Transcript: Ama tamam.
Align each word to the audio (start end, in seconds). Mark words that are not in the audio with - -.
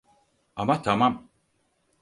Ama 0.55 0.81
tamam. 0.81 1.29